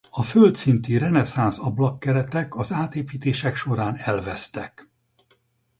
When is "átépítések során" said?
2.71-3.95